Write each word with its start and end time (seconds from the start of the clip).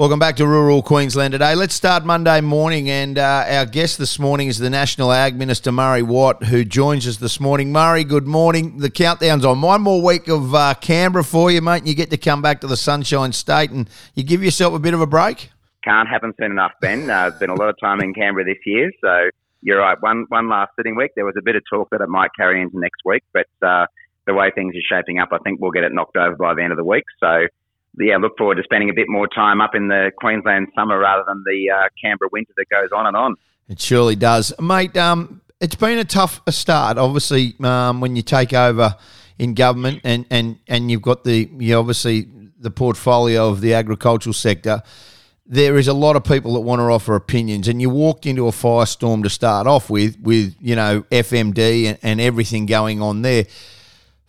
Welcome 0.00 0.18
back 0.18 0.36
to 0.36 0.46
rural 0.46 0.80
Queensland 0.80 1.32
today. 1.32 1.54
Let's 1.54 1.74
start 1.74 2.06
Monday 2.06 2.40
morning, 2.40 2.88
and 2.88 3.18
uh, 3.18 3.44
our 3.46 3.66
guest 3.66 3.98
this 3.98 4.18
morning 4.18 4.48
is 4.48 4.56
the 4.56 4.70
National 4.70 5.12
Ag 5.12 5.36
Minister 5.36 5.70
Murray 5.72 6.00
Watt, 6.00 6.44
who 6.44 6.64
joins 6.64 7.06
us 7.06 7.18
this 7.18 7.38
morning. 7.38 7.70
Murray, 7.70 8.02
good 8.02 8.26
morning. 8.26 8.78
The 8.78 8.88
countdown's 8.88 9.44
on. 9.44 9.60
One 9.60 9.82
more 9.82 10.00
week 10.00 10.26
of 10.28 10.54
uh, 10.54 10.72
Canberra 10.80 11.22
for 11.22 11.50
you, 11.50 11.60
mate, 11.60 11.80
and 11.80 11.86
you 11.86 11.94
get 11.94 12.08
to 12.12 12.16
come 12.16 12.40
back 12.40 12.62
to 12.62 12.66
the 12.66 12.78
Sunshine 12.78 13.34
State, 13.34 13.72
and 13.72 13.90
you 14.14 14.24
give 14.24 14.42
yourself 14.42 14.72
a 14.72 14.78
bit 14.78 14.94
of 14.94 15.02
a 15.02 15.06
break. 15.06 15.50
Can't 15.84 16.08
happen 16.08 16.32
soon 16.40 16.52
enough, 16.52 16.72
Ben. 16.80 17.02
Uh, 17.02 17.28
there's 17.28 17.38
been 17.38 17.50
a 17.50 17.54
lot 17.54 17.68
of 17.68 17.78
time 17.78 18.00
in 18.00 18.14
Canberra 18.14 18.46
this 18.46 18.56
year, 18.64 18.90
so 19.02 19.28
you're 19.60 19.80
right. 19.80 20.00
One 20.00 20.24
one 20.30 20.48
last 20.48 20.70
sitting 20.76 20.96
week. 20.96 21.10
There 21.14 21.26
was 21.26 21.36
a 21.38 21.42
bit 21.42 21.56
of 21.56 21.62
talk 21.70 21.90
that 21.90 22.00
it 22.00 22.08
might 22.08 22.30
carry 22.38 22.62
into 22.62 22.80
next 22.80 23.02
week, 23.04 23.24
but 23.34 23.48
uh, 23.60 23.84
the 24.26 24.32
way 24.32 24.50
things 24.54 24.74
are 24.74 24.96
shaping 24.96 25.18
up, 25.18 25.28
I 25.32 25.38
think 25.44 25.60
we'll 25.60 25.72
get 25.72 25.84
it 25.84 25.92
knocked 25.92 26.16
over 26.16 26.36
by 26.36 26.54
the 26.54 26.62
end 26.62 26.72
of 26.72 26.78
the 26.78 26.84
week. 26.84 27.04
So 27.22 27.48
yeah, 27.98 28.16
look 28.16 28.36
forward 28.38 28.56
to 28.56 28.62
spending 28.62 28.90
a 28.90 28.94
bit 28.94 29.08
more 29.08 29.26
time 29.28 29.60
up 29.60 29.74
in 29.74 29.88
the 29.88 30.10
Queensland 30.18 30.68
summer 30.74 30.98
rather 30.98 31.24
than 31.26 31.42
the 31.44 31.70
uh, 31.70 31.88
Canberra 32.02 32.28
winter 32.32 32.52
that 32.56 32.66
goes 32.70 32.90
on 32.94 33.06
and 33.06 33.16
on. 33.16 33.36
It 33.68 33.80
surely 33.80 34.16
does, 34.16 34.52
mate. 34.60 34.96
Um, 34.96 35.40
it's 35.60 35.74
been 35.74 35.98
a 35.98 36.04
tough 36.04 36.40
start, 36.48 36.98
obviously, 36.98 37.54
um, 37.62 38.00
when 38.00 38.16
you 38.16 38.22
take 38.22 38.52
over 38.52 38.96
in 39.38 39.54
government 39.54 40.00
and, 40.04 40.26
and, 40.30 40.58
and 40.68 40.90
you've 40.90 41.02
got 41.02 41.24
the 41.24 41.48
you 41.58 41.76
obviously 41.76 42.26
the 42.58 42.70
portfolio 42.70 43.48
of 43.48 43.60
the 43.60 43.74
agricultural 43.74 44.34
sector. 44.34 44.82
There 45.46 45.76
is 45.76 45.88
a 45.88 45.94
lot 45.94 46.14
of 46.14 46.22
people 46.22 46.54
that 46.54 46.60
want 46.60 46.80
to 46.80 46.84
offer 46.84 47.16
opinions, 47.16 47.66
and 47.66 47.80
you 47.80 47.90
walked 47.90 48.24
into 48.26 48.46
a 48.46 48.52
firestorm 48.52 49.22
to 49.24 49.30
start 49.30 49.66
off 49.66 49.90
with, 49.90 50.18
with 50.20 50.54
you 50.60 50.76
know 50.76 51.02
FMD 51.10 51.86
and, 51.86 51.98
and 52.02 52.20
everything 52.20 52.66
going 52.66 53.02
on 53.02 53.22
there. 53.22 53.46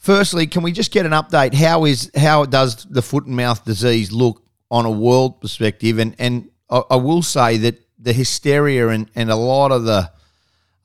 Firstly, 0.01 0.47
can 0.47 0.63
we 0.63 0.71
just 0.71 0.89
get 0.89 1.05
an 1.05 1.11
update? 1.11 1.53
How 1.53 1.85
is 1.85 2.09
how 2.17 2.45
does 2.45 2.85
the 2.85 3.03
foot 3.03 3.27
and 3.27 3.35
mouth 3.35 3.63
disease 3.63 4.11
look 4.11 4.43
on 4.71 4.87
a 4.87 4.89
world 4.89 5.39
perspective? 5.39 5.99
And 5.99 6.15
and 6.17 6.49
I, 6.71 6.81
I 6.89 6.95
will 6.95 7.21
say 7.21 7.57
that 7.57 7.79
the 7.99 8.11
hysteria 8.11 8.87
and, 8.87 9.11
and 9.13 9.29
a 9.29 9.35
lot 9.35 9.71
of 9.71 9.83
the 9.83 10.11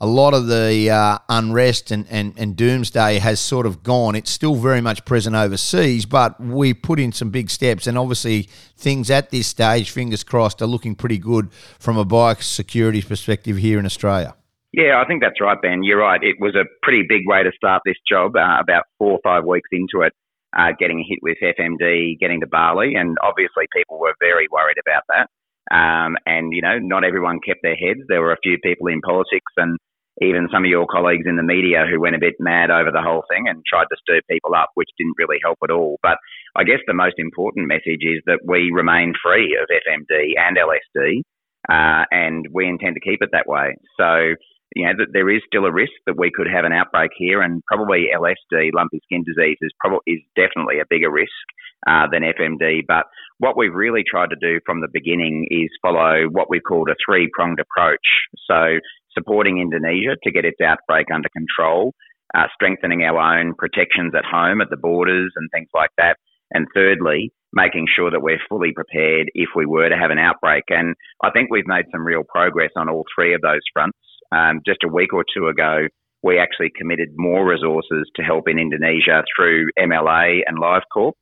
a 0.03 0.07
lot 0.07 0.35
of 0.35 0.49
the 0.49 0.91
uh, 0.91 1.17
unrest 1.31 1.91
and, 1.91 2.07
and, 2.11 2.35
and 2.37 2.57
doomsday 2.57 3.19
has 3.19 3.41
sort 3.41 3.65
of 3.65 3.83
gone. 3.83 4.15
It's 4.15 4.31
still 4.31 4.55
very 4.55 4.83
much 4.83 5.07
present 5.07 5.35
overseas, 5.35 6.05
but 6.05 6.39
we 6.39 6.75
put 6.75 7.01
in 7.01 7.13
some 7.13 7.31
big 7.31 7.49
steps. 7.49 7.87
And 7.87 7.97
obviously, 7.97 8.51
things 8.77 9.11
at 9.11 9.31
this 9.31 9.47
stage, 9.47 9.89
fingers 9.89 10.25
crossed, 10.25 10.61
are 10.61 10.67
looking 10.67 10.95
pretty 10.95 11.17
good 11.17 11.51
from 11.79 11.97
a 11.97 12.05
biosecurity 12.05 13.09
perspective 13.09 13.57
here 13.57 13.79
in 13.79 13.87
Australia. 13.87 14.35
Yeah, 14.77 15.01
I 15.03 15.09
think 15.09 15.23
that's 15.23 15.41
right, 15.41 15.57
Ben. 15.61 15.83
You're 15.83 16.05
right. 16.05 16.23
It 16.23 16.37
was 16.39 16.55
a 16.55 16.69
pretty 16.83 17.03
big 17.09 17.23
way 17.25 17.43
to 17.43 17.51
start 17.57 17.81
this 17.87 17.97
job. 18.07 18.37
Uh, 18.37 18.61
about 18.61 18.85
four 18.99 19.13
or 19.13 19.21
five 19.25 19.45
weeks 19.47 19.71
into 19.73 20.05
it, 20.05 20.13
uh, 20.55 20.77
getting 20.79 21.03
hit 21.09 21.21
with 21.23 21.39
FMD, 21.43 22.21
getting 22.21 22.41
to 22.41 22.47
Bali, 22.47 22.95
and 22.95 23.17
obviously 23.25 23.65
people 23.75 23.99
were 23.99 24.13
very 24.21 24.47
worried 24.53 24.77
about 24.77 25.03
that. 25.09 25.29
Um, 25.75 26.19
and 26.27 26.53
you 26.53 26.61
know, 26.61 26.79
not 26.79 27.05
everyone 27.05 27.41
kept 27.41 27.61
their 27.63 27.75
heads. 27.75 28.01
There 28.07 28.21
were 28.21 28.35
a 28.35 28.45
few 28.45 28.59
people 28.63 28.89
in 28.89 29.01
politics 29.01 29.51
and 29.57 29.79
even 30.21 30.49
some 30.53 30.65
of 30.65 30.71
your 30.71 30.87
colleagues 30.87 31.27
in 31.27 31.37
the 31.37 31.43
media 31.43 31.85
who 31.91 31.99
went 31.99 32.17
a 32.17 32.21
bit 32.21 32.35
mad 32.39 32.71
over 32.71 32.93
the 32.93 33.03
whole 33.03 33.25
thing 33.33 33.49
and 33.49 33.63
tried 33.67 33.89
to 33.91 33.97
stir 34.01 34.21
people 34.31 34.55
up, 34.55 34.71
which 34.75 34.89
didn't 34.99 35.17
really 35.19 35.39
help 35.43 35.59
at 35.65 35.71
all. 35.71 35.97
But 36.03 36.19
I 36.55 36.65
guess 36.65 36.81
the 36.87 36.95
most 36.95 37.17
important 37.17 37.67
message 37.67 38.05
is 38.05 38.21
that 38.27 38.41
we 38.45 38.71
remain 38.73 39.15
free 39.25 39.57
of 39.57 39.69
FMD 39.73 40.37
and 40.37 40.57
LSD, 40.57 41.23
uh, 41.69 42.05
and 42.11 42.47
we 42.53 42.69
intend 42.69 42.95
to 42.97 43.01
keep 43.01 43.23
it 43.23 43.31
that 43.33 43.49
way. 43.49 43.77
So 43.99 44.37
you 44.75 44.85
know, 44.85 44.93
that 44.99 45.13
there 45.13 45.31
is 45.31 45.43
still 45.47 45.65
a 45.65 45.73
risk 45.73 45.93
that 46.07 46.19
we 46.19 46.31
could 46.35 46.49
have 46.53 46.65
an 46.65 46.73
outbreak 46.73 47.11
here, 47.17 47.43
and 47.43 47.63
probably 47.67 48.09
LSD, 48.15 48.71
lumpy 48.75 49.01
skin 49.05 49.25
disease, 49.25 49.59
is 49.61 49.73
probably 49.81 50.01
is 50.07 50.21
definitely 50.35 50.81
a 50.81 50.89
bigger 50.89 51.11
risk 51.11 51.47
uh, 51.87 52.07
than 52.11 52.23
FMD. 52.23 52.83
But 52.87 53.05
what 53.39 53.57
we've 53.57 53.75
really 53.75 54.03
tried 54.09 54.31
to 54.31 54.37
do 54.37 54.61
from 54.67 54.81
the 54.81 54.89
beginning 54.93 55.47
is 55.51 55.69
follow 55.83 56.27
what 56.31 56.51
we've 56.51 56.67
called 56.67 56.89
a 56.89 56.97
three 57.05 57.31
pronged 57.33 57.61
approach. 57.61 58.07
So 58.47 58.79
supporting 59.17 59.59
Indonesia 59.59 60.17
to 60.23 60.31
get 60.33 60.45
its 60.45 60.61
outbreak 60.61 61.07
under 61.13 61.29
control, 61.31 61.95
uh, 62.35 62.47
strengthening 62.55 63.03
our 63.03 63.19
own 63.19 63.55
protections 63.55 64.15
at 64.17 64.25
home 64.25 64.61
at 64.61 64.71
the 64.71 64.77
borders 64.77 65.33
and 65.37 65.49
things 65.53 65.69
like 65.75 65.91
that, 65.97 66.17
and 66.53 66.67
thirdly, 66.75 67.33
making 67.53 67.87
sure 67.95 68.11
that 68.11 68.21
we're 68.21 68.43
fully 68.49 68.73
prepared 68.73 69.31
if 69.35 69.49
we 69.57 69.65
were 69.65 69.89
to 69.89 69.97
have 69.97 70.11
an 70.11 70.19
outbreak. 70.19 70.65
And 70.69 70.95
I 71.25 71.31
think 71.31 71.49
we've 71.51 71.67
made 71.67 71.87
some 71.91 72.07
real 72.07 72.23
progress 72.29 72.71
on 72.77 72.89
all 72.89 73.05
three 73.15 73.35
of 73.35 73.41
those 73.41 73.63
fronts. 73.73 73.97
Um, 74.37 74.61
just 74.67 74.85
a 74.85 74.89
week 74.89 75.15
or 75.15 75.25
two 75.35 75.49
ago, 75.49 75.89
we 76.23 76.39
actually 76.39 76.71
committed 76.77 77.09
more 77.17 77.49
resources 77.49 78.11
to 78.17 78.23
help 78.23 78.49
in 78.49 78.59
Indonesia 78.59 79.23
through 79.37 79.69
MLA 79.79 80.41
and 80.47 80.59
LiveCorp. 80.59 81.13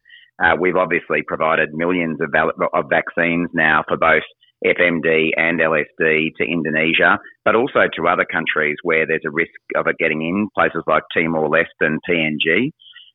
Uh, 0.43 0.57
we've 0.59 0.77
obviously 0.77 1.23
provided 1.27 1.69
millions 1.73 2.19
of, 2.21 2.31
val- 2.33 2.53
of 2.73 2.87
vaccines 2.91 3.49
now 3.55 3.85
for 3.87 3.97
both 3.97 4.23
FMD 4.65 5.31
and 5.37 5.61
LSD 5.61 6.31
to 6.39 6.45
Indonesia, 6.45 7.19
but 7.45 7.55
also 7.55 7.81
to 7.95 8.09
other 8.09 8.25
countries 8.25 8.77
where 8.83 9.07
there's 9.07 9.27
a 9.27 9.31
risk 9.31 9.53
of 9.77 9.87
it 9.87 9.97
getting 9.99 10.23
in, 10.23 10.49
places 10.55 10.83
like 10.87 11.03
Timor 11.15 11.49
Leste 11.49 11.81
and 11.81 12.01
PNG. 12.09 12.71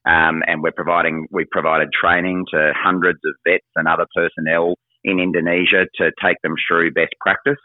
Um, 0.05 0.43
and 0.47 0.63
we're 0.63 0.71
providing, 0.71 1.27
we've 1.31 1.49
provided 1.51 1.89
training 1.91 2.45
to 2.53 2.71
hundreds 2.75 3.19
of 3.25 3.33
vets 3.45 3.65
and 3.75 3.87
other 3.87 4.05
personnel 4.15 4.75
in 5.03 5.19
Indonesia 5.19 5.87
to 5.95 6.11
take 6.23 6.37
them 6.43 6.55
through 6.67 6.91
best 6.91 7.13
practice. 7.19 7.59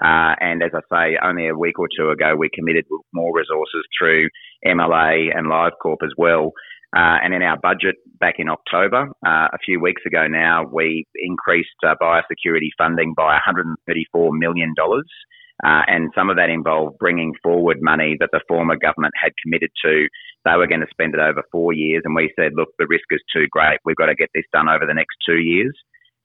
Uh, 0.00 0.34
and 0.40 0.62
as 0.62 0.70
I 0.74 0.80
say, 0.90 1.18
only 1.22 1.48
a 1.48 1.54
week 1.54 1.78
or 1.78 1.88
two 1.94 2.10
ago, 2.10 2.34
we 2.36 2.48
committed 2.54 2.86
more 3.12 3.36
resources 3.36 3.82
through 3.98 4.28
MLA 4.66 5.36
and 5.36 5.48
LiveCorp 5.48 5.98
as 6.02 6.12
well. 6.16 6.52
Uh, 6.94 7.16
and 7.24 7.32
in 7.32 7.42
our 7.42 7.58
budget 7.58 7.96
back 8.20 8.34
in 8.38 8.48
October, 8.48 9.08
uh, 9.26 9.48
a 9.52 9.58
few 9.64 9.80
weeks 9.80 10.02
ago 10.06 10.26
now, 10.28 10.64
we 10.70 11.06
increased 11.14 11.70
uh, 11.86 11.94
biosecurity 12.00 12.68
funding 12.76 13.14
by 13.16 13.38
$134 13.38 14.30
million. 14.38 14.74
Uh, 15.64 15.82
and 15.86 16.10
some 16.14 16.28
of 16.28 16.36
that 16.36 16.50
involved 16.50 16.98
bringing 16.98 17.32
forward 17.42 17.78
money 17.80 18.16
that 18.18 18.30
the 18.32 18.40
former 18.48 18.76
government 18.76 19.14
had 19.22 19.32
committed 19.42 19.70
to. 19.82 20.06
They 20.44 20.56
were 20.56 20.66
going 20.66 20.80
to 20.80 20.86
spend 20.90 21.14
it 21.14 21.20
over 21.20 21.42
four 21.52 21.72
years. 21.72 22.02
And 22.04 22.16
we 22.16 22.32
said, 22.36 22.52
look, 22.56 22.70
the 22.78 22.86
risk 22.88 23.04
is 23.10 23.22
too 23.32 23.46
great. 23.50 23.78
We've 23.84 23.96
got 23.96 24.06
to 24.06 24.14
get 24.14 24.30
this 24.34 24.44
done 24.52 24.68
over 24.68 24.84
the 24.86 24.94
next 24.94 25.16
two 25.24 25.38
years. 25.38 25.72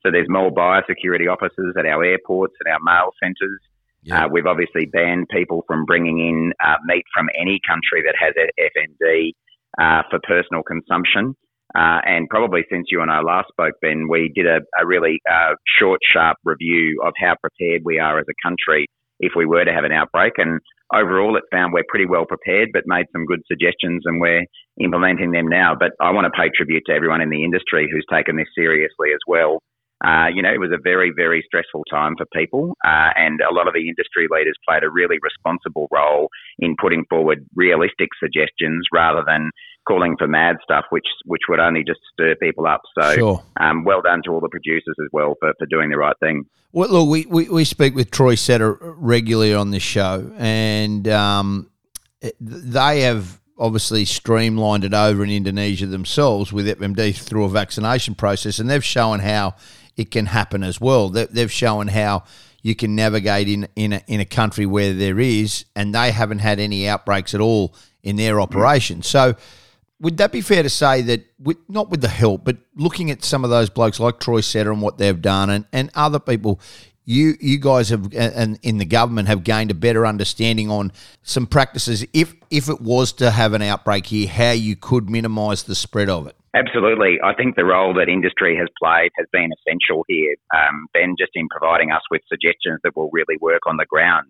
So 0.05 0.11
there's 0.11 0.27
more 0.29 0.51
biosecurity 0.51 1.31
officers 1.31 1.75
at 1.77 1.85
our 1.85 2.03
airports 2.03 2.53
and 2.63 2.73
our 2.73 2.79
mail 2.81 3.11
centres. 3.21 3.59
Yeah. 4.03 4.25
Uh, 4.25 4.27
we've 4.31 4.45
obviously 4.45 4.85
banned 4.85 5.27
people 5.29 5.63
from 5.67 5.85
bringing 5.85 6.19
in 6.19 6.53
uh, 6.63 6.77
meat 6.85 7.03
from 7.13 7.27
any 7.39 7.59
country 7.67 8.03
that 8.05 8.15
has 8.19 8.33
FMD 8.59 9.31
uh, 9.77 10.03
for 10.09 10.19
personal 10.25 10.63
consumption. 10.63 11.35
Uh, 11.75 11.99
and 12.05 12.29
probably 12.29 12.61
since 12.71 12.87
you 12.89 13.01
and 13.01 13.11
I 13.11 13.19
last 13.19 13.49
spoke, 13.49 13.73
Ben, 13.81 14.07
we 14.09 14.31
did 14.33 14.47
a, 14.47 14.59
a 14.79 14.85
really 14.85 15.19
uh, 15.29 15.55
short, 15.79 15.99
sharp 16.13 16.37
review 16.45 17.01
of 17.05 17.13
how 17.17 17.35
prepared 17.41 17.81
we 17.83 17.99
are 17.99 18.19
as 18.19 18.25
a 18.29 18.47
country 18.47 18.87
if 19.19 19.33
we 19.35 19.45
were 19.45 19.65
to 19.65 19.73
have 19.73 19.83
an 19.83 19.91
outbreak. 19.91 20.33
And 20.37 20.61
overall, 20.93 21.35
it 21.35 21.43
found 21.51 21.73
we're 21.73 21.83
pretty 21.89 22.05
well 22.05 22.25
prepared, 22.25 22.69
but 22.71 22.83
made 22.85 23.05
some 23.11 23.25
good 23.25 23.41
suggestions, 23.47 24.03
and 24.05 24.21
we're 24.21 24.45
implementing 24.79 25.31
them 25.31 25.47
now. 25.47 25.75
But 25.77 25.91
I 25.99 26.11
want 26.11 26.25
to 26.25 26.39
pay 26.39 26.49
tribute 26.55 26.83
to 26.87 26.93
everyone 26.93 27.21
in 27.21 27.29
the 27.29 27.43
industry 27.43 27.89
who's 27.91 28.05
taken 28.11 28.37
this 28.37 28.47
seriously 28.55 29.09
as 29.13 29.21
well. 29.27 29.61
Uh, 30.05 30.27
you 30.33 30.41
know, 30.41 30.53
it 30.53 30.59
was 30.59 30.71
a 30.71 30.81
very, 30.81 31.11
very 31.15 31.43
stressful 31.45 31.83
time 31.89 32.15
for 32.17 32.25
people, 32.33 32.75
uh, 32.85 33.09
and 33.15 33.39
a 33.41 33.53
lot 33.53 33.67
of 33.67 33.73
the 33.73 33.89
industry 33.89 34.27
leaders 34.29 34.55
played 34.67 34.83
a 34.83 34.89
really 34.89 35.17
responsible 35.21 35.87
role 35.91 36.29
in 36.59 36.75
putting 36.79 37.03
forward 37.09 37.45
realistic 37.55 38.09
suggestions 38.19 38.85
rather 38.93 39.23
than 39.25 39.49
calling 39.87 40.15
for 40.17 40.27
mad 40.27 40.57
stuff, 40.63 40.85
which 40.91 41.07
which 41.25 41.41
would 41.49 41.59
only 41.59 41.83
just 41.83 41.99
stir 42.13 42.35
people 42.35 42.67
up. 42.67 42.81
So, 42.99 43.15
sure. 43.15 43.43
um, 43.59 43.85
well 43.85 44.01
done 44.01 44.21
to 44.25 44.31
all 44.31 44.39
the 44.39 44.49
producers 44.49 44.95
as 44.99 45.07
well 45.11 45.35
for, 45.39 45.53
for 45.57 45.65
doing 45.65 45.89
the 45.89 45.97
right 45.97 46.15
thing. 46.19 46.43
Well, 46.73 46.89
look, 46.89 47.09
we, 47.09 47.25
we, 47.25 47.49
we 47.49 47.63
speak 47.63 47.95
with 47.95 48.11
Troy 48.11 48.35
Setter 48.35 48.77
regularly 48.81 49.53
on 49.53 49.71
this 49.71 49.81
show, 49.81 50.31
and 50.37 51.07
um, 51.07 51.71
they 52.39 53.01
have 53.01 53.39
obviously 53.57 54.05
streamlined 54.05 54.83
it 54.83 54.93
over 54.93 55.23
in 55.23 55.31
Indonesia 55.31 55.87
themselves 55.87 56.53
with 56.53 56.67
FMD 56.67 57.15
through 57.15 57.45
a 57.45 57.49
vaccination 57.49 58.13
process, 58.13 58.59
and 58.59 58.69
they've 58.69 58.85
shown 58.85 59.19
how 59.19 59.55
it 59.97 60.11
can 60.11 60.27
happen 60.27 60.63
as 60.63 60.79
well. 60.79 61.09
They've 61.09 61.51
shown 61.51 61.87
how 61.87 62.23
you 62.61 62.75
can 62.75 62.95
navigate 62.95 63.49
in 63.49 63.67
in 63.75 63.93
a, 63.93 64.01
in 64.07 64.19
a 64.19 64.25
country 64.25 64.65
where 64.65 64.93
there 64.93 65.19
is, 65.19 65.65
and 65.75 65.93
they 65.93 66.11
haven't 66.11 66.39
had 66.39 66.59
any 66.59 66.87
outbreaks 66.87 67.33
at 67.33 67.41
all 67.41 67.75
in 68.03 68.15
their 68.15 68.35
mm. 68.35 68.43
operation. 68.43 69.01
So, 69.01 69.35
would 69.99 70.17
that 70.17 70.31
be 70.31 70.41
fair 70.41 70.63
to 70.63 70.69
say 70.69 71.01
that, 71.01 71.25
with, 71.39 71.57
not 71.67 71.89
with 71.89 72.01
the 72.01 72.07
help, 72.07 72.45
but 72.45 72.57
looking 72.75 73.09
at 73.09 73.23
some 73.23 73.43
of 73.43 73.49
those 73.49 73.69
blokes 73.69 73.99
like 73.99 74.19
Troy 74.19 74.41
Setter 74.41 74.71
and 74.71 74.81
what 74.81 74.97
they've 74.99 75.21
done, 75.21 75.49
and, 75.49 75.65
and 75.73 75.89
other 75.95 76.19
people, 76.19 76.59
you 77.07 77.35
you 77.39 77.57
guys 77.57 77.89
have 77.89 78.13
and 78.13 78.59
in 78.61 78.77
the 78.77 78.85
government 78.85 79.29
have 79.29 79.43
gained 79.43 79.71
a 79.71 79.73
better 79.73 80.05
understanding 80.05 80.69
on 80.69 80.91
some 81.23 81.47
practices 81.47 82.05
if 82.13 82.35
if 82.51 82.69
it 82.69 82.81
was 82.81 83.13
to 83.13 83.31
have 83.31 83.53
an 83.53 83.61
outbreak 83.61 84.05
here, 84.07 84.27
how 84.27 84.51
you 84.51 84.75
could 84.75 85.09
minimise 85.09 85.63
the 85.63 85.73
spread 85.73 86.09
of 86.09 86.27
it. 86.27 86.35
Absolutely. 86.53 87.17
I 87.23 87.33
think 87.33 87.55
the 87.55 87.65
role 87.65 87.93
that 87.95 88.09
industry 88.09 88.57
has 88.57 88.67
played 88.81 89.11
has 89.17 89.27
been 89.31 89.49
essential 89.59 90.03
here, 90.07 90.35
um, 90.55 90.87
Ben, 90.93 91.15
just 91.17 91.31
in 91.35 91.47
providing 91.49 91.91
us 91.91 92.01
with 92.09 92.21
suggestions 92.27 92.79
that 92.83 92.95
will 92.95 93.09
really 93.11 93.37
work 93.39 93.61
on 93.67 93.77
the 93.77 93.85
ground. 93.85 94.27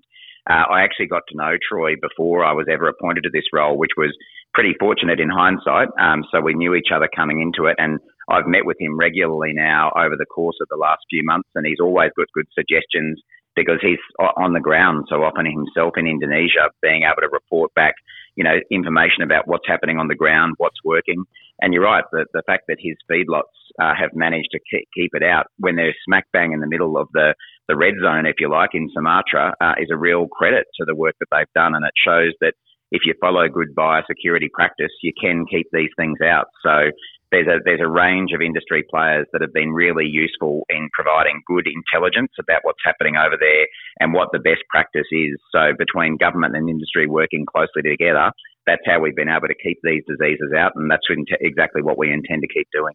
Uh, 0.49 0.63
I 0.69 0.81
actually 0.81 1.07
got 1.07 1.23
to 1.29 1.37
know 1.37 1.57
Troy 1.57 1.95
before 1.99 2.43
I 2.43 2.53
was 2.53 2.67
ever 2.69 2.87
appointed 2.87 3.23
to 3.23 3.29
this 3.31 3.45
role, 3.53 3.77
which 3.77 3.91
was 3.97 4.15
pretty 4.53 4.75
fortunate 4.79 5.19
in 5.19 5.29
hindsight. 5.29 5.89
Um, 5.99 6.23
so 6.31 6.41
we 6.41 6.53
knew 6.53 6.75
each 6.75 6.89
other 6.93 7.09
coming 7.13 7.41
into 7.41 7.69
it. 7.69 7.75
And 7.77 7.99
I've 8.29 8.47
met 8.47 8.65
with 8.65 8.77
him 8.79 8.97
regularly 8.97 9.53
now 9.53 9.91
over 9.95 10.15
the 10.17 10.25
course 10.25 10.57
of 10.61 10.67
the 10.69 10.77
last 10.77 11.01
few 11.09 11.23
months, 11.23 11.49
and 11.55 11.65
he's 11.65 11.79
always 11.81 12.11
got 12.17 12.27
good 12.33 12.47
suggestions 12.53 13.21
because 13.55 13.79
he's 13.81 13.99
on 14.37 14.53
the 14.53 14.59
ground 14.59 15.05
so 15.09 15.23
often 15.23 15.45
himself 15.45 15.93
in 15.97 16.05
Indonesia, 16.05 16.69
being 16.81 17.03
able 17.03 17.21
to 17.21 17.29
report 17.33 17.73
back, 17.73 17.95
you 18.35 18.43
know, 18.43 18.59
information 18.69 19.23
about 19.23 19.47
what's 19.47 19.67
happening 19.67 19.97
on 19.97 20.07
the 20.07 20.15
ground, 20.15 20.53
what's 20.57 20.77
working. 20.85 21.23
And 21.59 21.73
you're 21.73 21.83
right, 21.83 22.03
the, 22.11 22.25
the 22.33 22.43
fact 22.45 22.65
that 22.67 22.77
his 22.79 22.95
feedlots 23.09 23.49
uh, 23.81 23.93
have 23.99 24.11
managed 24.13 24.49
to 24.51 24.59
keep 24.93 25.11
it 25.13 25.23
out 25.23 25.47
when 25.57 25.75
they're 25.75 25.95
smack 26.05 26.25
bang 26.31 26.53
in 26.53 26.59
the 26.59 26.67
middle 26.67 26.97
of 26.97 27.07
the, 27.13 27.33
the 27.67 27.75
red 27.75 27.95
zone, 27.99 28.27
if 28.27 28.35
you 28.39 28.47
like, 28.47 28.71
in 28.73 28.89
Sumatra, 28.93 29.55
uh, 29.59 29.73
is 29.79 29.89
a 29.91 29.97
real 29.97 30.27
credit 30.27 30.67
to 30.79 30.85
the 30.85 30.95
work 30.95 31.15
that 31.19 31.27
they've 31.31 31.53
done. 31.55 31.73
And 31.73 31.83
it 31.83 31.93
shows 32.05 32.33
that 32.41 32.53
if 32.91 33.01
you 33.05 33.15
follow 33.19 33.47
good 33.49 33.73
biosecurity 33.75 34.51
practice, 34.53 34.93
you 35.01 35.13
can 35.19 35.45
keep 35.49 35.67
these 35.73 35.89
things 35.97 36.19
out. 36.23 36.45
So 36.61 36.91
there's 37.31 37.47
a 37.47 37.59
there's 37.63 37.81
a 37.81 37.87
range 37.87 38.31
of 38.33 38.41
industry 38.41 38.83
players 38.89 39.27
that 39.33 39.41
have 39.41 39.53
been 39.53 39.71
really 39.73 40.05
useful 40.05 40.63
in 40.69 40.89
providing 40.93 41.41
good 41.45 41.67
intelligence 41.67 42.31
about 42.39 42.61
what's 42.63 42.79
happening 42.85 43.15
over 43.17 43.35
there 43.39 43.67
and 43.99 44.13
what 44.13 44.29
the 44.31 44.39
best 44.39 44.61
practice 44.69 45.07
is. 45.11 45.37
So 45.51 45.73
between 45.77 46.17
government 46.17 46.55
and 46.55 46.69
industry 46.69 47.07
working 47.07 47.45
closely 47.45 47.81
together, 47.83 48.31
that's 48.65 48.81
how 48.85 48.99
we've 48.99 49.15
been 49.15 49.29
able 49.29 49.47
to 49.47 49.55
keep 49.55 49.79
these 49.83 50.03
diseases 50.07 50.53
out, 50.57 50.73
and 50.75 50.89
that's 50.89 51.07
exactly 51.41 51.81
what 51.81 51.97
we 51.97 52.11
intend 52.11 52.43
to 52.43 52.47
keep 52.47 52.67
doing. 52.71 52.93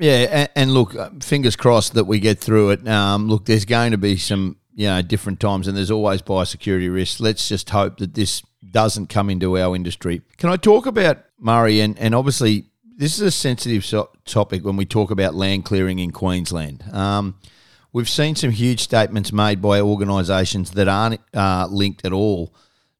Yeah, 0.00 0.26
and, 0.30 0.48
and 0.54 0.74
look, 0.74 0.94
uh, 0.94 1.10
fingers 1.20 1.56
crossed 1.56 1.94
that 1.94 2.04
we 2.04 2.20
get 2.20 2.38
through 2.38 2.70
it. 2.70 2.86
Um, 2.86 3.28
look, 3.28 3.46
there's 3.46 3.64
going 3.64 3.92
to 3.92 3.98
be 3.98 4.16
some 4.16 4.56
you 4.74 4.86
know 4.86 5.02
different 5.02 5.40
times, 5.40 5.68
and 5.68 5.76
there's 5.76 5.90
always 5.90 6.22
biosecurity 6.22 6.92
risks. 6.92 7.20
Let's 7.20 7.48
just 7.48 7.70
hope 7.70 7.98
that 7.98 8.14
this 8.14 8.42
doesn't 8.70 9.08
come 9.08 9.30
into 9.30 9.58
our 9.58 9.74
industry. 9.74 10.22
Can 10.36 10.50
I 10.50 10.56
talk 10.56 10.86
about 10.86 11.24
Murray 11.38 11.80
and 11.80 11.98
and 11.98 12.14
obviously 12.14 12.67
this 12.98 13.14
is 13.14 13.20
a 13.20 13.30
sensitive 13.30 13.84
so- 13.84 14.10
topic 14.24 14.64
when 14.64 14.76
we 14.76 14.84
talk 14.84 15.10
about 15.10 15.34
land 15.34 15.64
clearing 15.64 16.00
in 16.00 16.10
Queensland. 16.10 16.82
Um, 16.92 17.36
we've 17.92 18.08
seen 18.08 18.34
some 18.34 18.50
huge 18.50 18.80
statements 18.80 19.32
made 19.32 19.62
by 19.62 19.80
organisations 19.80 20.72
that 20.72 20.88
aren't 20.88 21.20
uh, 21.32 21.68
linked 21.70 22.04
at 22.04 22.12
all 22.12 22.52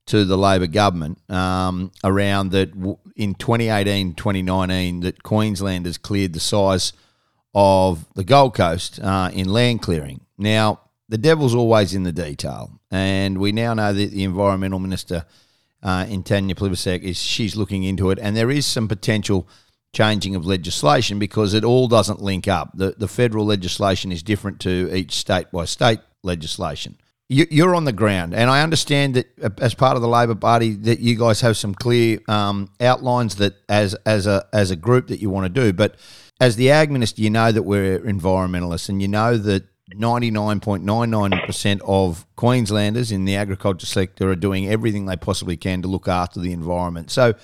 to 0.06 0.24
the 0.24 0.38
Labor 0.38 0.68
government 0.68 1.18
um, 1.30 1.90
around 2.04 2.52
that 2.52 2.70
in 3.16 3.34
2018, 3.34 4.14
2019, 4.14 5.00
that 5.00 5.22
Queensland 5.24 5.84
has 5.84 5.98
cleared 5.98 6.32
the 6.32 6.40
size 6.40 6.92
of 7.52 8.06
the 8.14 8.24
Gold 8.24 8.54
Coast 8.54 9.00
uh, 9.00 9.30
in 9.34 9.48
land 9.48 9.82
clearing. 9.82 10.20
Now, 10.38 10.80
the 11.08 11.18
devil's 11.18 11.56
always 11.56 11.92
in 11.92 12.04
the 12.04 12.12
detail, 12.12 12.80
and 12.90 13.38
we 13.38 13.50
now 13.50 13.74
know 13.74 13.92
that 13.92 14.10
the 14.12 14.22
Environmental 14.22 14.78
Minister 14.78 15.26
uh, 15.82 16.06
in 16.08 16.22
Tanya 16.22 16.54
Plibersek 16.54 17.02
is 17.02 17.20
she's 17.20 17.56
looking 17.56 17.82
into 17.82 18.10
it, 18.10 18.18
and 18.22 18.36
there 18.36 18.50
is 18.50 18.64
some 18.64 18.86
potential– 18.86 19.48
changing 19.92 20.34
of 20.34 20.46
legislation 20.46 21.18
because 21.18 21.54
it 21.54 21.64
all 21.64 21.88
doesn't 21.88 22.20
link 22.20 22.46
up. 22.46 22.70
The, 22.74 22.94
the 22.96 23.08
federal 23.08 23.46
legislation 23.46 24.12
is 24.12 24.22
different 24.22 24.60
to 24.60 24.94
each 24.94 25.12
state 25.12 25.50
by 25.52 25.64
state 25.64 26.00
legislation. 26.22 26.98
You, 27.30 27.66
are 27.66 27.74
on 27.74 27.84
the 27.84 27.92
ground, 27.92 28.32
and 28.34 28.48
I 28.48 28.62
understand 28.62 29.16
that 29.16 29.26
uh, 29.42 29.50
as 29.60 29.74
part 29.74 29.96
of 29.96 30.02
the 30.02 30.08
Labor 30.08 30.34
Party, 30.34 30.72
that 30.72 31.00
you 31.00 31.14
guys 31.14 31.42
have 31.42 31.58
some 31.58 31.74
clear 31.74 32.20
um, 32.26 32.70
outlines 32.80 33.36
that 33.36 33.54
as 33.68 33.92
as 34.06 34.26
a 34.26 34.46
as 34.50 34.70
a 34.70 34.76
group 34.76 35.08
that 35.08 35.20
you 35.20 35.28
want 35.28 35.44
to 35.44 35.50
do. 35.50 35.74
But 35.74 35.96
as 36.40 36.56
the 36.56 36.70
ag 36.70 36.90
minister, 36.90 37.20
you 37.20 37.28
know 37.28 37.52
that 37.52 37.64
we're 37.64 37.98
environmentalists, 38.00 38.88
and 38.88 39.02
you 39.02 39.08
know 39.08 39.36
that 39.36 39.64
99.99% 39.94 41.80
of 41.84 42.26
Queenslanders 42.36 43.12
in 43.12 43.26
the 43.26 43.36
agriculture 43.36 43.86
sector 43.86 44.30
are 44.30 44.36
doing 44.36 44.66
everything 44.66 45.04
they 45.04 45.16
possibly 45.16 45.58
can 45.58 45.82
to 45.82 45.88
look 45.88 46.08
after 46.08 46.40
the 46.40 46.52
environment. 46.52 47.10
So 47.10 47.34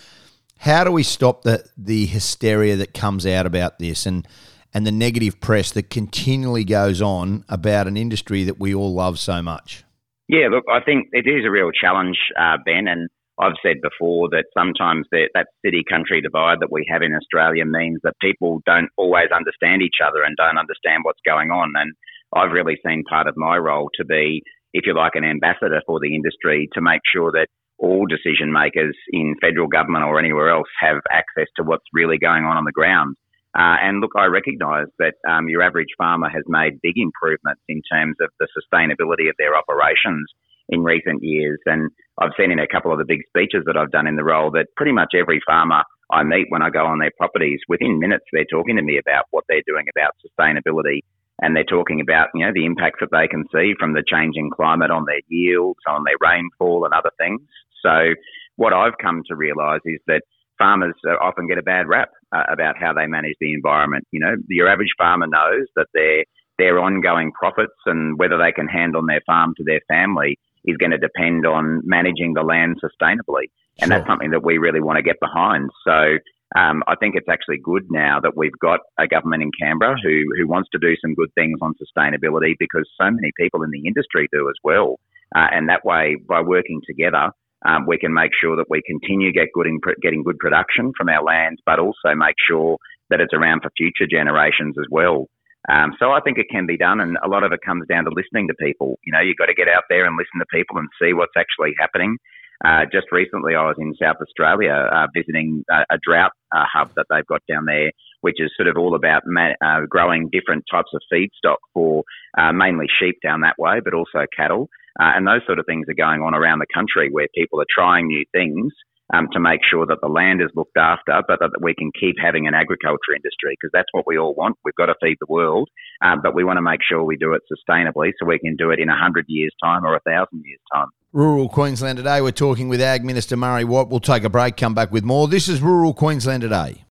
how 0.58 0.84
do 0.84 0.92
we 0.92 1.02
stop 1.02 1.42
the 1.42 1.64
the 1.76 2.06
hysteria 2.06 2.76
that 2.76 2.94
comes 2.94 3.26
out 3.26 3.46
about 3.46 3.78
this 3.78 4.06
and 4.06 4.26
and 4.72 4.86
the 4.86 4.92
negative 4.92 5.40
press 5.40 5.70
that 5.72 5.88
continually 5.88 6.64
goes 6.64 7.00
on 7.00 7.44
about 7.48 7.86
an 7.86 7.96
industry 7.96 8.42
that 8.44 8.58
we 8.58 8.74
all 8.74 8.92
love 8.92 9.18
so 9.18 9.40
much? 9.40 9.84
Yeah, 10.28 10.48
look, 10.50 10.64
I 10.68 10.80
think 10.80 11.08
it 11.12 11.28
is 11.28 11.44
a 11.46 11.50
real 11.50 11.70
challenge, 11.70 12.16
uh, 12.38 12.56
Ben, 12.64 12.88
and 12.88 13.08
I've 13.38 13.60
said 13.62 13.76
before 13.82 14.28
that 14.30 14.46
sometimes 14.56 15.06
that, 15.12 15.30
that 15.34 15.48
city 15.64 15.82
country 15.88 16.20
divide 16.20 16.58
that 16.60 16.72
we 16.72 16.86
have 16.90 17.02
in 17.02 17.14
Australia 17.14 17.64
means 17.66 18.00
that 18.02 18.14
people 18.20 18.62
don't 18.64 18.88
always 18.96 19.28
understand 19.34 19.82
each 19.82 19.98
other 20.04 20.22
and 20.22 20.36
don't 20.36 20.58
understand 20.58 21.02
what's 21.02 21.20
going 21.26 21.50
on. 21.50 21.72
And 21.76 21.92
I've 22.34 22.52
really 22.52 22.78
seen 22.86 23.04
part 23.08 23.26
of 23.26 23.36
my 23.36 23.56
role 23.58 23.90
to 23.94 24.04
be, 24.04 24.42
if 24.72 24.86
you 24.86 24.94
like, 24.94 25.14
an 25.14 25.24
ambassador 25.24 25.82
for 25.86 26.00
the 26.00 26.14
industry 26.14 26.68
to 26.74 26.80
make 26.80 27.02
sure 27.12 27.30
that 27.32 27.48
all 27.78 28.06
decision 28.06 28.52
makers 28.52 28.96
in 29.12 29.34
federal 29.40 29.68
government 29.68 30.04
or 30.04 30.18
anywhere 30.18 30.48
else 30.48 30.68
have 30.80 30.98
access 31.10 31.48
to 31.56 31.62
what's 31.62 31.84
really 31.92 32.18
going 32.18 32.44
on 32.44 32.56
on 32.56 32.64
the 32.64 32.72
ground. 32.72 33.16
Uh, 33.56 33.78
and 33.82 34.00
look, 34.00 34.10
I 34.16 34.26
recognise 34.26 34.86
that 34.98 35.14
um, 35.28 35.48
your 35.48 35.62
average 35.62 35.94
farmer 35.96 36.28
has 36.28 36.42
made 36.48 36.80
big 36.82 36.96
improvements 36.96 37.62
in 37.68 37.82
terms 37.90 38.16
of 38.20 38.30
the 38.40 38.48
sustainability 38.50 39.28
of 39.28 39.36
their 39.38 39.54
operations 39.54 40.26
in 40.68 40.82
recent 40.82 41.22
years. 41.22 41.60
And 41.66 41.90
I've 42.18 42.32
seen 42.36 42.50
in 42.50 42.58
a 42.58 42.66
couple 42.66 42.90
of 42.92 42.98
the 42.98 43.04
big 43.04 43.20
speeches 43.28 43.62
that 43.66 43.76
I've 43.76 43.92
done 43.92 44.08
in 44.08 44.16
the 44.16 44.24
role 44.24 44.50
that 44.52 44.66
pretty 44.76 44.92
much 44.92 45.14
every 45.14 45.40
farmer 45.46 45.82
I 46.10 46.22
meet 46.24 46.46
when 46.48 46.62
I 46.62 46.70
go 46.70 46.84
on 46.84 46.98
their 46.98 47.12
properties, 47.16 47.60
within 47.68 47.98
minutes, 47.98 48.24
they're 48.32 48.44
talking 48.50 48.76
to 48.76 48.82
me 48.82 48.98
about 48.98 49.26
what 49.30 49.44
they're 49.48 49.66
doing 49.66 49.86
about 49.94 50.14
sustainability 50.18 51.00
and 51.40 51.56
they're 51.56 51.64
talking 51.64 52.00
about 52.00 52.28
you 52.34 52.44
know 52.44 52.52
the 52.54 52.64
impacts 52.64 53.00
that 53.00 53.10
they 53.12 53.28
can 53.28 53.44
see 53.52 53.74
from 53.78 53.92
the 53.92 54.04
changing 54.06 54.50
climate 54.50 54.90
on 54.90 55.04
their 55.06 55.20
yields, 55.28 55.80
on 55.88 56.04
their 56.04 56.16
rainfall, 56.20 56.84
and 56.84 56.94
other 56.94 57.10
things. 57.18 57.40
So 57.84 58.14
what 58.56 58.72
I've 58.72 58.98
come 59.00 59.22
to 59.28 59.36
realise 59.36 59.82
is 59.84 60.00
that 60.06 60.22
farmers 60.58 60.94
often 61.20 61.48
get 61.48 61.58
a 61.58 61.62
bad 61.62 61.88
rap 61.88 62.10
uh, 62.34 62.44
about 62.50 62.76
how 62.78 62.92
they 62.92 63.06
manage 63.06 63.34
the 63.40 63.52
environment. 63.52 64.06
You 64.12 64.20
know, 64.20 64.36
your 64.48 64.68
average 64.68 64.94
farmer 64.96 65.26
knows 65.26 65.66
that 65.76 65.88
their 65.92 66.24
their 66.58 66.78
ongoing 66.78 67.32
profits 67.32 67.74
and 67.86 68.18
whether 68.18 68.38
they 68.38 68.52
can 68.52 68.68
hand 68.68 68.96
on 68.96 69.06
their 69.06 69.20
farm 69.26 69.54
to 69.56 69.64
their 69.64 69.80
family 69.88 70.38
is 70.64 70.76
going 70.76 70.92
to 70.92 70.98
depend 70.98 71.46
on 71.46 71.82
managing 71.84 72.34
the 72.34 72.42
land 72.42 72.80
sustainably. 72.82 73.50
And 73.80 73.88
sure. 73.88 73.98
that's 73.98 74.06
something 74.06 74.30
that 74.30 74.44
we 74.44 74.58
really 74.58 74.80
want 74.80 74.96
to 74.96 75.02
get 75.02 75.18
behind. 75.20 75.70
So 75.84 76.18
um, 76.54 76.82
I 76.86 76.94
think 76.94 77.16
it's 77.16 77.28
actually 77.28 77.58
good 77.62 77.86
now 77.90 78.20
that 78.20 78.36
we've 78.36 78.58
got 78.60 78.80
a 78.98 79.08
government 79.08 79.42
in 79.42 79.50
Canberra 79.60 79.96
who, 80.02 80.22
who 80.38 80.46
wants 80.46 80.68
to 80.72 80.78
do 80.78 80.94
some 81.00 81.14
good 81.14 81.32
things 81.34 81.58
on 81.60 81.74
sustainability 81.74 82.54
because 82.58 82.88
so 83.00 83.10
many 83.10 83.30
people 83.36 83.62
in 83.62 83.70
the 83.70 83.86
industry 83.86 84.28
do 84.32 84.48
as 84.48 84.54
well. 84.62 85.00
Uh, 85.34 85.48
and 85.50 85.68
that 85.68 85.84
way, 85.84 86.16
by 86.28 86.40
working 86.40 86.80
together, 86.86 87.30
um, 87.66 87.86
we 87.86 87.98
can 87.98 88.12
make 88.14 88.30
sure 88.38 88.56
that 88.56 88.70
we 88.70 88.82
continue 88.86 89.32
get 89.32 89.48
good 89.54 89.66
in 89.66 89.80
getting 90.02 90.22
good 90.22 90.38
production 90.38 90.92
from 90.96 91.08
our 91.08 91.24
lands, 91.24 91.60
but 91.66 91.78
also 91.78 92.14
make 92.14 92.36
sure 92.46 92.78
that 93.10 93.20
it's 93.20 93.34
around 93.34 93.62
for 93.62 93.70
future 93.76 94.06
generations 94.08 94.76
as 94.78 94.86
well. 94.90 95.28
Um, 95.68 95.94
so 95.98 96.12
I 96.12 96.20
think 96.20 96.36
it 96.38 96.50
can 96.50 96.66
be 96.66 96.76
done, 96.76 97.00
and 97.00 97.16
a 97.24 97.28
lot 97.28 97.42
of 97.42 97.52
it 97.52 97.60
comes 97.64 97.86
down 97.88 98.04
to 98.04 98.10
listening 98.10 98.48
to 98.48 98.54
people. 98.54 98.98
You 99.04 99.12
know, 99.12 99.20
you've 99.20 99.38
got 99.38 99.46
to 99.46 99.54
get 99.54 99.68
out 99.68 99.84
there 99.88 100.04
and 100.04 100.14
listen 100.16 100.38
to 100.38 100.46
people 100.52 100.76
and 100.76 100.88
see 101.00 101.14
what's 101.14 101.32
actually 101.36 101.72
happening. 101.80 102.18
Uh, 102.64 102.84
just 102.92 103.10
recently, 103.10 103.54
I 103.54 103.64
was 103.64 103.76
in 103.78 103.94
South 104.00 104.16
Australia 104.20 104.88
uh, 104.92 105.06
visiting 105.14 105.64
a, 105.70 105.94
a 105.94 105.98
drought 106.02 106.32
uh, 106.54 106.64
hub 106.72 106.90
that 106.96 107.06
they've 107.10 107.26
got 107.26 107.42
down 107.48 107.64
there, 107.66 107.90
which 108.20 108.36
is 108.38 108.50
sort 108.56 108.68
of 108.68 108.76
all 108.76 108.94
about 108.94 109.22
ma- 109.26 109.58
uh, 109.64 109.80
growing 109.88 110.28
different 110.30 110.64
types 110.70 110.90
of 110.94 111.00
feedstock 111.12 111.56
for 111.72 112.04
uh, 112.38 112.52
mainly 112.52 112.86
sheep 112.98 113.16
down 113.22 113.40
that 113.40 113.58
way, 113.58 113.80
but 113.84 113.94
also 113.94 114.26
cattle. 114.36 114.68
Uh, 115.00 115.10
and 115.16 115.26
those 115.26 115.44
sort 115.46 115.58
of 115.58 115.66
things 115.66 115.86
are 115.88 115.94
going 115.94 116.22
on 116.22 116.34
around 116.34 116.60
the 116.60 116.66
country 116.72 117.08
where 117.10 117.26
people 117.34 117.60
are 117.60 117.66
trying 117.68 118.06
new 118.06 118.24
things 118.32 118.72
um, 119.12 119.28
to 119.32 119.40
make 119.40 119.60
sure 119.68 119.84
that 119.86 120.00
the 120.00 120.08
land 120.08 120.40
is 120.40 120.50
looked 120.54 120.76
after, 120.76 121.22
but 121.26 121.40
that 121.40 121.50
we 121.60 121.74
can 121.74 121.90
keep 121.98 122.16
having 122.22 122.46
an 122.46 122.54
agriculture 122.54 123.12
industry 123.14 123.52
because 123.58 123.70
that's 123.72 123.92
what 123.92 124.06
we 124.06 124.16
all 124.16 124.34
want. 124.34 124.56
We've 124.64 124.74
got 124.74 124.86
to 124.86 124.94
feed 125.02 125.18
the 125.20 125.30
world, 125.30 125.68
um, 126.02 126.20
but 126.22 126.34
we 126.34 126.44
want 126.44 126.56
to 126.56 126.62
make 126.62 126.80
sure 126.88 127.02
we 127.04 127.16
do 127.16 127.34
it 127.34 127.42
sustainably 127.50 128.12
so 128.18 128.26
we 128.26 128.38
can 128.38 128.56
do 128.56 128.70
it 128.70 128.78
in 128.78 128.88
a 128.88 128.96
hundred 128.96 129.26
years' 129.28 129.54
time 129.62 129.84
or 129.84 129.94
a 129.94 130.00
thousand 130.00 130.42
years' 130.44 130.60
time. 130.72 130.88
Rural 131.14 131.48
Queensland 131.48 131.96
today. 131.96 132.20
We're 132.20 132.32
talking 132.32 132.68
with 132.68 132.80
Ag 132.80 133.04
Minister 133.04 133.36
Murray 133.36 133.62
Watt. 133.62 133.88
We'll 133.88 134.00
take 134.00 134.24
a 134.24 134.28
break, 134.28 134.56
come 134.56 134.74
back 134.74 134.90
with 134.90 135.04
more. 135.04 135.28
This 135.28 135.48
is 135.48 135.62
Rural 135.62 135.94
Queensland 135.94 136.40
today. 136.40 136.82